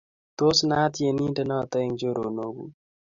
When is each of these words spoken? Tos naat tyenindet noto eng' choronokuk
Tos 0.37 0.59
naat 0.67 0.91
tyenindet 0.95 1.47
noto 1.49 1.77
eng' 1.83 1.97
choronokuk 1.99 2.71